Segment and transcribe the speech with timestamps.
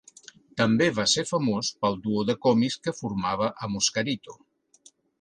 [0.61, 4.43] També va ser famós pel duo de còmics que formava amb Oscarito.